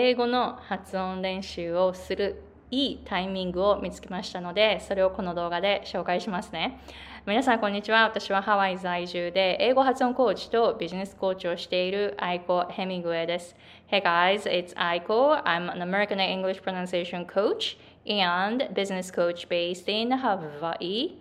[0.00, 6.78] 英語の発音練習をするいいタイミングを見つけましたので、それをこの動画で紹介しますね。
[7.26, 8.04] 皆さん、こんにちは。
[8.04, 13.56] 私はハワイ在住で英語発音コーチとビジネスコーチをしているアイコ・ヘミングウェイです。
[13.90, 15.42] Hey guys, it's Aiko.
[15.42, 17.76] I'm an American English pronunciation coach
[18.06, 21.16] and business coach based in Hawaii.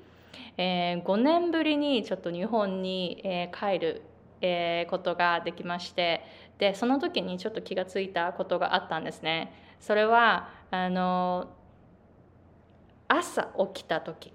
[0.56, 4.04] えー、5年ぶりにちょっと日本に、えー、帰る、
[4.42, 6.22] えー、ことができまして
[6.58, 9.54] でその時にちょっと気がついたことがあったんですね。
[9.80, 11.50] それはあの
[13.08, 14.34] 朝起きた時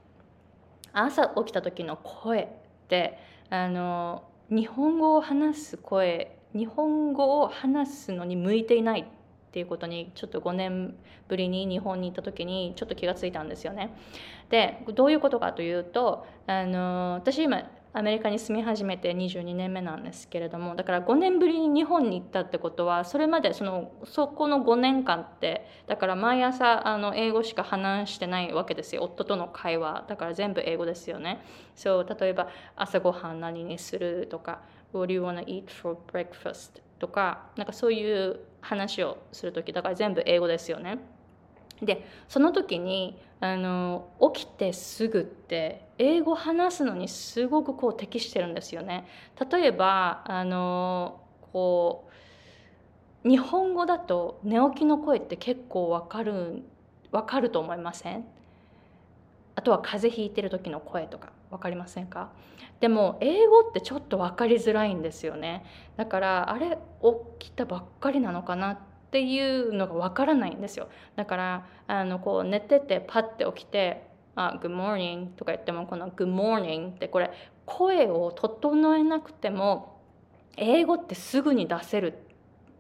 [0.93, 2.49] 朝起きた時の声っ
[2.89, 3.19] て
[3.51, 9.05] あの日本語を話す声日本語を話すのに向いていないっ
[9.53, 10.95] ていうことにちょっと5年
[11.29, 13.95] ぶりに日本に行った時にちょっと気がついたんですよね。
[14.51, 17.63] でどういうことかというとあの私今
[17.95, 29.03] アメリカに住み始めて22年目なんですけれどもだから5年ぶりに日本に行ったってことはそれまでそのそこの5年間ってだから毎朝あの英語しか話してないわけですよ。
[29.03, 30.05] 夫との会話。
[30.09, 31.45] だから全部英語ですよね。
[31.77, 36.81] そう例えば朝ごはん何にするとか What do you wanna eat for breakfast?
[36.99, 40.99] とかなんかそういう話をする時だから全部英語ですよね。
[41.83, 49.05] でその時にあの起きてすぐって英語話すのにすごくこう適してるんですよね。
[49.51, 51.21] 例えばあの
[51.53, 52.09] こ
[53.25, 56.63] う日本語だと寝起きの声って結構わかる
[57.11, 58.25] わかると思いません？
[59.55, 62.31] あとは風邪ひいてる時の声とか分かりませんか？
[62.81, 65.65] でも英語ってちょっと分かりづらいんですよね。
[65.97, 66.79] だからあれ
[67.39, 68.79] 起きたばっかりなのかなっ
[69.13, 70.89] っていうのがわからないんですよ。
[71.17, 77.31] だからあのこう寝ててパッて起きて「あ Good morning」とか言ってもこの「Good morning」ってこれ
[77.67, 80.01] 声を整えなくても
[80.57, 82.15] 英語ってすぐに出せる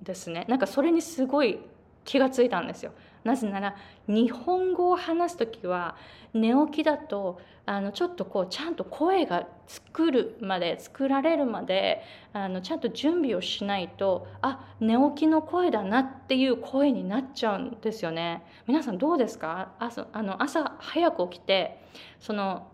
[0.00, 0.47] ですね。
[0.48, 1.58] なんかそれにすごい
[2.05, 2.92] 気がついたんですよ。
[3.25, 3.77] なぜなら
[4.09, 5.97] 日本語を話す時は
[6.34, 12.02] 寝起きだとあのちょっとこうちゃんと声が作るまで作られるまで
[12.33, 18.42] あのちゃんと準備をしないとあ寝起きの声だなっていう声になっちゃうんですよね。
[18.67, 19.73] 皆さんどうですか？
[19.79, 21.80] 朝あの朝早く起きて
[22.19, 22.67] その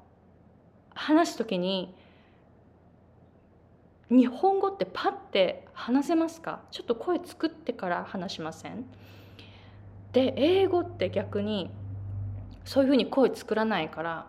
[0.94, 1.94] 話す時に
[4.08, 6.60] 日本語ってパッて話せますか？
[6.70, 8.86] ちょっと声作ってから話しません？
[10.12, 11.70] で英語って逆に
[12.64, 14.26] そういうふうに声作らないから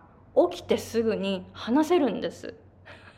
[0.50, 2.54] 起きてすぐに話せるんです。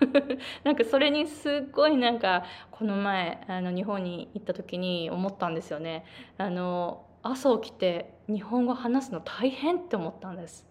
[0.65, 6.05] なんかそれにすっごいなんかこの前あの日本に行った時に思ったんですよね。
[6.39, 10.67] あの朝起きて日本語話すの大変って思ったんです。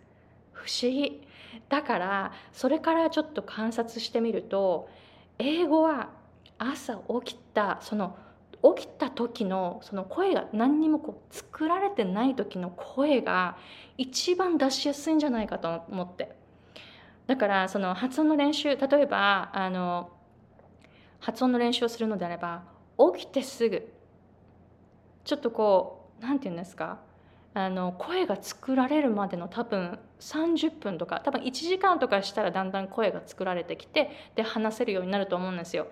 [0.51, 1.25] 不思議。
[1.69, 4.89] だからそれからちょっと観察してみると
[5.37, 6.09] 英語は
[6.57, 8.15] 朝起きたその
[8.63, 13.57] 起きた時のその声が何にもこう作られてない時の声が
[13.97, 16.35] 一番出しやすいんじゃないかと思って。
[17.27, 20.09] だからその発音の練習例えばあの
[21.19, 22.63] 発音の練習をするのであれば
[23.15, 23.91] 起きてすぐ。
[25.23, 26.99] ちょっとこう何て言うんですか？
[27.53, 35.87] あの声が作られるまでの多分30分とか多分1時間とかしたらだんだん声が作られてきてで話せるようになると思うんですよ。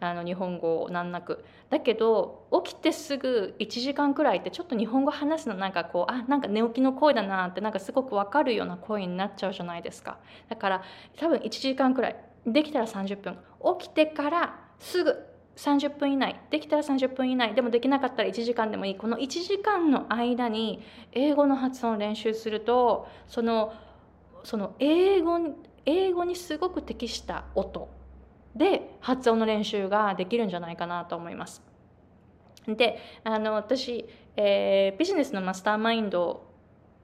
[0.00, 1.44] あの日本語を難なく。
[1.70, 10.18] だけど起きてすぐ1時間くらいってちょっと日本語話すのなんかこうあなんか寝起きの声だなってなんかすごく分かるような声になっちゃうじゃないですか。
[10.48, 10.82] だから
[11.16, 12.16] 多分1時間くらい。
[12.46, 13.38] できたら30分。
[13.78, 20.82] 起きてからすぐ30分以内できたら30分以内でもできなかったら1時間でもいいこの1時間の間に
[21.12, 23.72] 英語の発音を練習するとその
[24.42, 25.38] その英語
[25.86, 27.88] 英語にすごく適した音
[28.54, 31.62] で発音の練習ができるんじゃないかなと思います。
[32.66, 36.46] であの私、えー、ビジネスのマスターマインド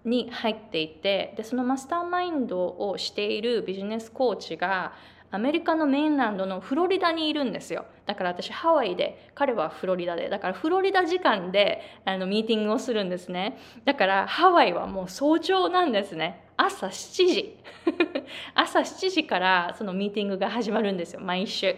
[0.04, 4.94] に入っていてでそのマスターマインドをしているビジネスコーチが
[5.32, 7.84] アメリカのメインランドのフロリダにいるんですよ。
[8.06, 10.28] だから私ハワイで彼はフロリダで。
[10.28, 13.58] だからフロリダ時間であのミーティングをするんですね。
[13.84, 16.44] だからハワイはもう早朝なんですね。
[16.56, 17.56] 朝7時。
[18.54, 21.20] 朝7時からそのミーティングが始まるんですよ。
[21.20, 21.76] 毎週。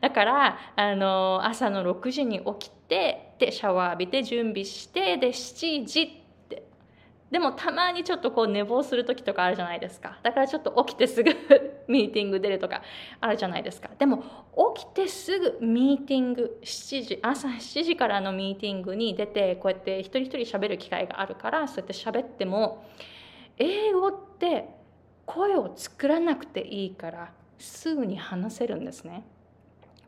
[0.00, 6.21] だからあの朝の6時に起きてでシャワー浴びて準備してで7時
[7.32, 10.18] でもたまにちょっとこう寝坊する時とかあるじゃないですか。
[10.22, 11.30] だからちょっと起きてすぐ
[11.88, 12.82] ミーティング出るとか
[13.22, 13.88] あるじゃないですか。
[13.98, 14.22] でも
[14.74, 22.84] 起きてすぐミーティング7時朝7時からのミーティングに出てこうやって一人一人喋る機会があるからそうやって喋っても
[23.56, 24.68] 英語って
[25.24, 29.24] 声を作らなくていいからすぐに話せるんですね。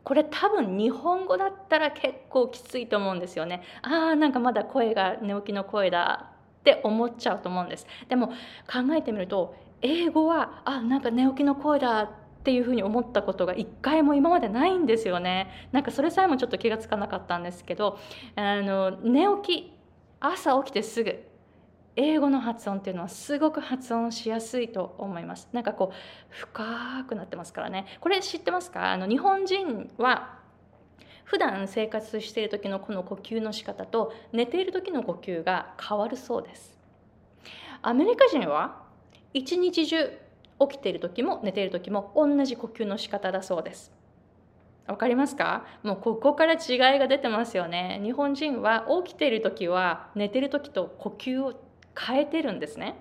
[0.03, 3.63] これ多分日本語だったら結構きついと思うんですよね。
[3.81, 6.34] あーなんかまだ声が寝起きの声だ。
[6.65, 7.85] って思っちゃうと思うんです。
[8.09, 12.09] でも考えてみると英語はあなんか寝起きの声だっ
[12.43, 15.69] ていうふうに思ったことが一回も今までないんですよね。
[15.71, 17.99] なんかそれさえもちょっと気がつかなかったんですけど
[18.35, 19.73] あの寝起き
[20.19, 21.23] 朝起きてすぐ
[21.95, 25.47] 英語の発音っていうのはすごく発音しやすいと思います。
[25.53, 25.95] なんかこう
[26.29, 27.85] 深くなってますからね。
[27.99, 28.91] これ知ってますか？
[28.91, 30.39] あの日本人は
[31.25, 36.77] 普段生活している時のこの呼吸の仕方と寝ている時の呼吸が変わるそうです。
[37.81, 38.83] アメリカ人は
[39.33, 39.97] 一日中
[40.59, 43.91] 起きている時も寝ている時も同じ呼吸の仕方だそうです。
[44.87, 45.65] わかりますか？
[45.83, 47.99] もうここから違いが出てますよね。
[48.03, 51.59] 日本人は起きている時は寝ている時と呼吸を
[51.99, 52.95] 変えてるんですね。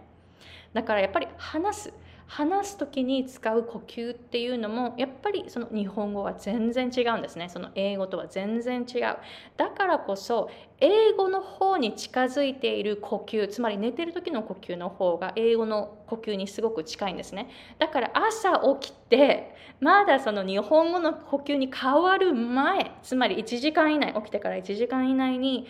[0.72, 1.92] だからやっぱり話す
[2.26, 7.48] 話す時に使う呼吸っていうのもやっぱりその日本語は全然違うんですね。
[7.48, 9.16] その英語とは全然違う。
[9.56, 10.50] だからこそ
[10.80, 17.50] 英語の方に近づいている呼吸つまり寝てる時の呼吸の方が英語の呼吸にすごく近いんですね。
[17.78, 25.66] だから朝起きてまだその日本語の呼吸に変わる前つまり1時間以内起きてから1時間以内に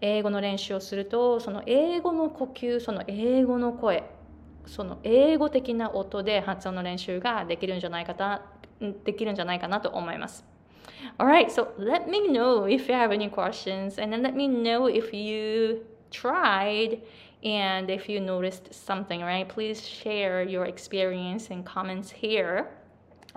[0.00, 4.04] 英語の練習をするとその英語の呼吸その英語の声
[4.66, 8.42] その英語的な音で発音の練習ができるんじゃないかな
[9.04, 10.44] できるんじゃないかなと思います。
[11.18, 15.14] Alright, so let me know if you have any questions and then let me know if
[15.14, 17.00] you tried
[17.42, 19.48] and if you noticed something, right?
[19.48, 22.66] Please share your experience and comments here.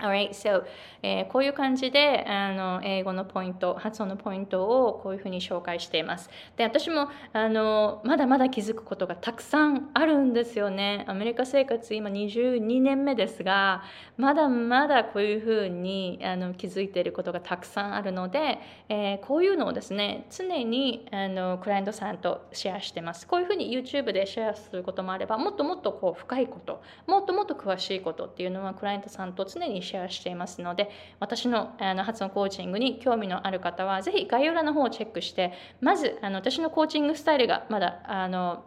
[0.00, 0.64] Alright, so、
[1.02, 6.30] えー、こういう感じであの英語のポイント、発音のポイントをこういうふうに紹介しています。
[6.56, 11.04] で、私もあのまだまだ気づくことがたくさんあるんですよね。
[11.06, 13.82] アメリカ生活今22年目ですが、
[14.16, 18.58] まだまだこういうふうにあの気づいていることがたくさんあるので、
[18.88, 23.26] えー、こういうのをですね、常にあのクライアントさんとシェアしてます。
[23.26, 38.64] こういうふうに YouTube でシェアすることもあれば、もっともっとこう深いこと、もっともっと詳しいことっていうのはクライアントさんと常にシェアシェアしていますので私のあの発音コーチングに興味のある方はぜひ概要欄の方をチェックしてまずあの私のコーチングスタイルがまだあの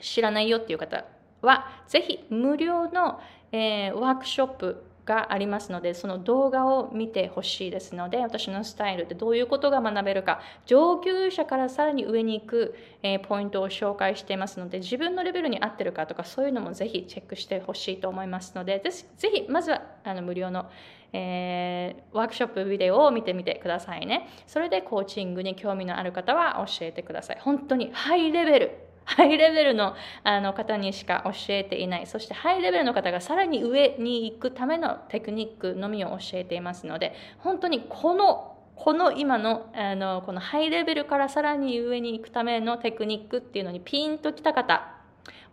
[0.00, 1.04] 知らないよっていう方
[1.42, 3.20] はぜひ無料の、
[3.52, 10.40] えー、ワークショップがありますのでその動画を見てほしいですので私のスタイルでどういうことが学べるか。
[10.66, 20.70] 上級者からさらに上に行く、えー、ポイントを紹介していますので自分のレベルに合ってるかとかそういうのもぜひチェックしてほしいと思いますのでぜひまずはあの無料の、
[21.12, 24.28] えー、ワークショップビデオを見てみてくださいね。
[24.46, 27.38] それでコーチングに興味のある方は教えてください。
[27.40, 28.93] 本当にハイレベル。
[29.04, 44.94] ハイレベルのあの方にしか教えていないそしてハイレベルの方がさらに上に行くためのテクニックのみを教えていますので本当にこのこの今のあのこのハイレベルからさらに上に行くためのテクニックっていうのにピンときた方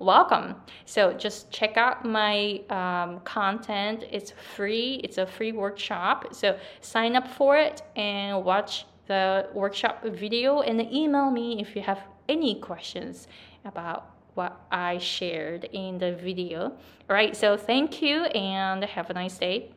[0.01, 0.56] welcome.
[0.86, 4.04] So just check out my um, content.
[4.12, 5.00] It's free.
[5.04, 6.33] It's a free workshop.
[6.33, 11.83] So sign up for it and watch the workshop video and email me if you
[11.83, 13.27] have any questions
[13.65, 16.63] about what I shared in the video.
[17.09, 19.71] All right, so thank you and have a nice day.